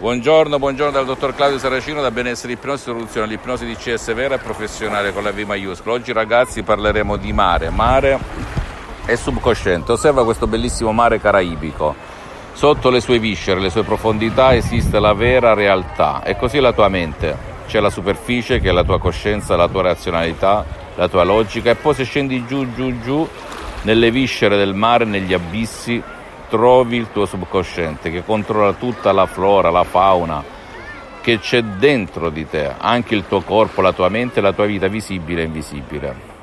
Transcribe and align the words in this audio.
Buongiorno, 0.00 0.60
buongiorno 0.60 0.92
dal 0.92 1.06
dottor 1.06 1.34
Claudio 1.34 1.58
Saracino 1.58 2.00
da 2.00 2.12
Benessere 2.12 2.52
Ipnosi 2.52 2.84
Soluzione, 2.84 3.26
l'ipnosi 3.26 3.66
di 3.66 3.74
CS 3.74 4.14
vera 4.14 4.36
e 4.36 4.38
professionale 4.38 5.12
con 5.12 5.24
la 5.24 5.32
V 5.32 5.38
maiuscola. 5.40 5.96
Oggi 5.96 6.12
ragazzi 6.12 6.62
parleremo 6.62 7.16
di 7.16 7.32
mare, 7.32 7.70
mare 7.70 8.16
e 9.06 9.16
subconsciente. 9.16 9.90
Osserva 9.90 10.22
questo 10.22 10.46
bellissimo 10.46 10.92
mare 10.92 11.18
caraibico. 11.18 11.96
Sotto 12.52 12.90
le 12.90 13.00
sue 13.00 13.18
viscere, 13.18 13.58
le 13.58 13.70
sue 13.70 13.82
profondità 13.82 14.54
esiste 14.54 15.00
la 15.00 15.14
vera 15.14 15.54
realtà 15.54 16.22
e 16.22 16.36
così 16.36 16.60
la 16.60 16.72
tua 16.72 16.88
mente. 16.88 17.36
C'è 17.66 17.80
la 17.80 17.90
superficie 17.90 18.60
che 18.60 18.68
è 18.68 18.72
la 18.72 18.84
tua 18.84 19.00
coscienza, 19.00 19.56
la 19.56 19.66
tua 19.66 19.82
razionalità, 19.82 20.64
la 20.94 21.08
tua 21.08 21.24
logica 21.24 21.70
e 21.70 21.74
poi 21.74 21.94
se 21.94 22.04
scendi 22.04 22.46
giù, 22.46 22.72
giù, 22.72 23.00
giù, 23.00 23.28
nelle 23.82 24.12
viscere 24.12 24.56
del 24.56 24.74
mare, 24.74 25.04
negli 25.04 25.34
abissi, 25.34 26.00
trovi 26.48 26.96
il 26.96 27.08
tuo 27.12 27.26
subconsciente 27.26 28.10
che 28.10 28.24
controlla 28.24 28.72
tutta 28.72 29.12
la 29.12 29.26
flora, 29.26 29.70
la 29.70 29.84
fauna 29.84 30.56
che 31.20 31.38
c'è 31.40 31.62
dentro 31.62 32.30
di 32.30 32.48
te, 32.48 32.72
anche 32.78 33.14
il 33.14 33.24
tuo 33.28 33.42
corpo, 33.42 33.82
la 33.82 33.92
tua 33.92 34.08
mente, 34.08 34.40
la 34.40 34.52
tua 34.52 34.64
vita 34.64 34.88
visibile 34.88 35.42
e 35.42 35.44
invisibile. 35.44 36.36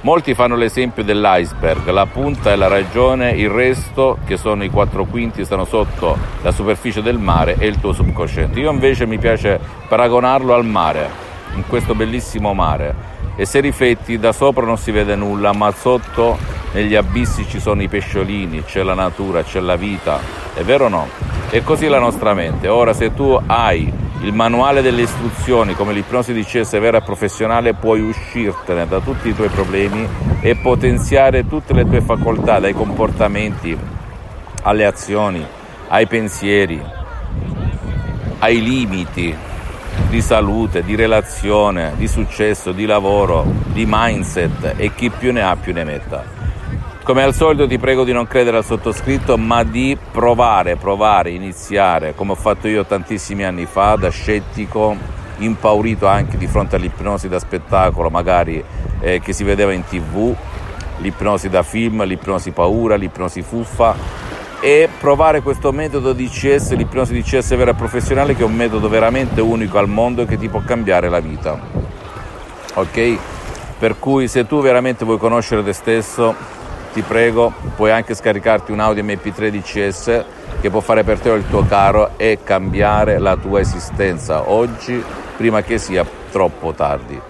Molti 0.00 0.34
fanno 0.34 0.56
l'esempio 0.56 1.02
dell'iceberg, 1.02 1.88
la 1.90 2.06
punta 2.06 2.52
è 2.52 2.56
la 2.56 2.68
ragione, 2.68 3.30
il 3.30 3.48
resto, 3.48 4.18
che 4.24 4.36
sono 4.36 4.62
i 4.62 4.70
quattro 4.70 5.04
quinti, 5.04 5.44
stanno 5.44 5.64
sotto 5.64 6.16
la 6.42 6.52
superficie 6.52 7.02
del 7.02 7.18
mare, 7.18 7.54
è 7.58 7.64
il 7.64 7.80
tuo 7.80 7.92
subconsciente. 7.92 8.60
Io 8.60 8.70
invece 8.70 9.06
mi 9.06 9.18
piace 9.18 9.58
paragonarlo 9.88 10.54
al 10.54 10.64
mare, 10.64 11.08
in 11.54 11.66
questo 11.66 11.94
bellissimo 11.94 12.54
mare. 12.54 12.94
E 13.36 13.46
se 13.46 13.60
rifletti, 13.60 14.18
da 14.18 14.32
sopra 14.32 14.64
non 14.64 14.78
si 14.78 14.90
vede 14.90 15.16
nulla, 15.16 15.52
ma 15.52 15.70
sotto 15.72 16.36
negli 16.76 16.94
abissi 16.94 17.46
ci 17.48 17.58
sono 17.58 17.80
i 17.80 17.88
pesciolini, 17.88 18.62
c'è 18.62 18.82
la 18.82 18.92
natura, 18.92 19.42
c'è 19.42 19.60
la 19.60 19.76
vita, 19.76 20.20
è 20.52 20.60
vero 20.60 20.84
o 20.84 20.88
no? 20.88 21.08
E 21.48 21.62
così 21.62 21.86
la 21.86 21.98
nostra 21.98 22.34
mente. 22.34 22.68
Ora 22.68 22.92
se 22.92 23.14
tu 23.14 23.40
hai 23.46 23.90
il 24.20 24.34
manuale 24.34 24.82
delle 24.82 25.00
istruzioni 25.02 25.74
come 25.74 25.94
l'ipnosi 25.94 26.34
di 26.34 26.44
CS 26.44 26.78
vera 26.78 26.98
e 26.98 27.02
professionale 27.02 27.72
puoi 27.72 28.02
uscirtene 28.02 28.86
da 28.86 29.00
tutti 29.00 29.28
i 29.28 29.34
tuoi 29.34 29.48
problemi 29.48 30.06
e 30.42 30.54
potenziare 30.56 31.48
tutte 31.48 31.72
le 31.72 31.88
tue 31.88 32.02
facoltà, 32.02 32.58
dai 32.58 32.74
comportamenti 32.74 33.74
alle 34.64 34.84
azioni, 34.84 35.42
ai 35.88 36.06
pensieri, 36.06 36.78
ai 38.40 38.62
limiti 38.62 39.34
di 40.10 40.20
salute, 40.20 40.82
di 40.82 40.94
relazione, 40.94 41.94
di 41.96 42.06
successo, 42.06 42.72
di 42.72 42.84
lavoro, 42.84 43.46
di 43.68 43.86
mindset 43.88 44.74
e 44.76 44.92
chi 44.94 45.08
più 45.08 45.32
ne 45.32 45.40
ha 45.40 45.56
più 45.56 45.72
ne 45.72 45.84
metta. 45.84 46.45
Come 47.06 47.22
al 47.22 47.34
solito 47.34 47.68
ti 47.68 47.78
prego 47.78 48.02
di 48.02 48.10
non 48.10 48.26
credere 48.26 48.56
al 48.56 48.64
sottoscritto, 48.64 49.38
ma 49.38 49.62
di 49.62 49.96
provare, 50.10 50.74
provare, 50.74 51.30
iniziare, 51.30 52.16
come 52.16 52.32
ho 52.32 52.34
fatto 52.34 52.66
io 52.66 52.84
tantissimi 52.84 53.44
anni 53.44 53.64
fa, 53.64 53.94
da 53.94 54.08
scettico, 54.08 54.96
impaurito 55.36 56.08
anche 56.08 56.36
di 56.36 56.48
fronte 56.48 56.74
all'ipnosi 56.74 57.28
da 57.28 57.38
spettacolo, 57.38 58.10
magari 58.10 58.60
eh, 58.98 59.20
che 59.20 59.32
si 59.32 59.44
vedeva 59.44 59.72
in 59.72 59.84
tv, 59.84 60.34
l'ipnosi 60.98 61.48
da 61.48 61.62
film, 61.62 62.02
l'ipnosi 62.02 62.50
paura, 62.50 62.96
l'ipnosi 62.96 63.40
fuffa 63.40 63.94
e 64.58 64.88
provare 64.98 65.42
questo 65.42 65.70
metodo 65.70 66.12
di 66.12 66.28
CS, 66.28 66.74
l'ipnosi 66.74 67.12
di 67.12 67.22
CS 67.22 67.54
vera 67.54 67.70
e 67.70 67.74
professionale 67.74 68.34
che 68.34 68.42
è 68.42 68.44
un 68.46 68.56
metodo 68.56 68.88
veramente 68.88 69.40
unico 69.40 69.78
al 69.78 69.88
mondo 69.88 70.22
e 70.22 70.26
che 70.26 70.36
ti 70.36 70.48
può 70.48 70.60
cambiare 70.66 71.08
la 71.08 71.20
vita. 71.20 71.56
Ok? 72.74 73.18
Per 73.78 73.96
cui 74.00 74.26
se 74.26 74.44
tu 74.44 74.60
veramente 74.60 75.04
vuoi 75.04 75.18
conoscere 75.18 75.62
te 75.62 75.72
stesso, 75.72 76.55
ti 76.96 77.02
prego, 77.02 77.52
puoi 77.76 77.90
anche 77.90 78.14
scaricarti 78.14 78.72
un 78.72 78.80
Audi 78.80 79.02
MP3 79.02 79.50
DCS 79.50 80.24
che 80.62 80.70
può 80.70 80.80
fare 80.80 81.04
per 81.04 81.18
te 81.18 81.28
il 81.28 81.46
tuo 81.46 81.66
caro 81.66 82.12
e 82.16 82.38
cambiare 82.42 83.18
la 83.18 83.36
tua 83.36 83.60
esistenza 83.60 84.48
oggi 84.48 85.04
prima 85.36 85.60
che 85.60 85.76
sia 85.76 86.06
troppo 86.30 86.72
tardi. 86.72 87.20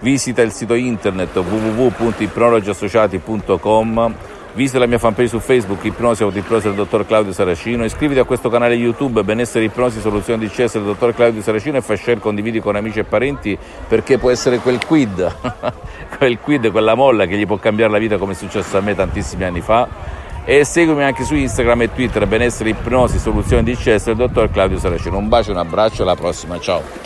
Visita 0.00 0.42
il 0.42 0.52
sito 0.52 0.74
internet 0.74 1.34
www.ipnologiassociati.com 1.34 4.14
Visita 4.56 4.78
la 4.78 4.86
mia 4.86 4.96
fanpage 4.96 5.28
su 5.28 5.38
Facebook, 5.38 5.84
Ipnosi 5.84 6.22
Autoipnosi 6.22 6.68
del 6.68 6.76
dottor 6.76 7.06
Claudio 7.06 7.30
Saracino. 7.30 7.84
Iscriviti 7.84 8.20
a 8.20 8.24
questo 8.24 8.48
canale 8.48 8.74
YouTube, 8.74 9.22
Benessere 9.22 9.66
Ipnosi 9.66 10.00
Soluzione 10.00 10.38
di 10.38 10.48
CS 10.48 10.72
del 10.78 10.84
dottor 10.84 11.14
Claudio 11.14 11.42
Saracino 11.42 11.76
e 11.76 11.82
fai 11.82 11.98
share, 11.98 12.18
condividi 12.18 12.58
con 12.58 12.74
amici 12.74 13.00
e 13.00 13.04
parenti 13.04 13.58
perché 13.86 14.16
può 14.16 14.30
essere 14.30 14.56
quel 14.56 14.82
quid, 14.82 15.36
quel 16.16 16.38
quid, 16.38 16.70
quella 16.70 16.94
molla 16.94 17.26
che 17.26 17.36
gli 17.36 17.44
può 17.44 17.58
cambiare 17.58 17.92
la 17.92 17.98
vita 17.98 18.16
come 18.16 18.32
è 18.32 18.34
successo 18.34 18.78
a 18.78 18.80
me 18.80 18.94
tantissimi 18.94 19.44
anni 19.44 19.60
fa. 19.60 19.86
E 20.46 20.64
seguimi 20.64 21.02
anche 21.02 21.24
su 21.24 21.34
Instagram 21.34 21.82
e 21.82 21.92
Twitter, 21.92 22.26
Benessere 22.26 22.70
Ipnosi 22.70 23.18
Soluzione 23.18 23.62
di 23.62 23.76
CS 23.76 24.06
del 24.06 24.16
dottor 24.16 24.50
Claudio 24.50 24.78
Saracino. 24.78 25.18
Un 25.18 25.28
bacio, 25.28 25.50
un 25.50 25.58
abbraccio, 25.58 26.02
alla 26.02 26.14
prossima, 26.14 26.58
ciao. 26.58 27.05